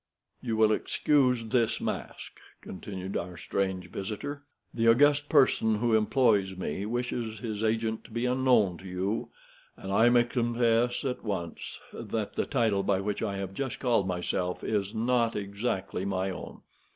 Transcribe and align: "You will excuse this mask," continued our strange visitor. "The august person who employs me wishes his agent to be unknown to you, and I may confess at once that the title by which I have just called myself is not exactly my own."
"You 0.41 0.57
will 0.57 0.71
excuse 0.71 1.45
this 1.47 1.79
mask," 1.79 2.39
continued 2.63 3.15
our 3.15 3.37
strange 3.37 3.91
visitor. 3.91 4.41
"The 4.73 4.87
august 4.87 5.29
person 5.29 5.75
who 5.75 5.93
employs 5.93 6.57
me 6.57 6.87
wishes 6.87 7.37
his 7.37 7.63
agent 7.63 8.05
to 8.05 8.09
be 8.11 8.25
unknown 8.25 8.79
to 8.79 8.85
you, 8.85 9.29
and 9.77 9.91
I 9.91 10.09
may 10.09 10.23
confess 10.23 11.05
at 11.05 11.23
once 11.23 11.77
that 11.93 12.33
the 12.33 12.47
title 12.47 12.81
by 12.81 12.99
which 12.99 13.21
I 13.21 13.37
have 13.37 13.53
just 13.53 13.79
called 13.79 14.07
myself 14.07 14.63
is 14.63 14.95
not 14.95 15.35
exactly 15.35 16.03
my 16.03 16.31
own." 16.31 16.61